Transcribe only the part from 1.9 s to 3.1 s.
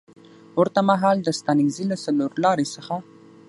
له څلورلارې څخه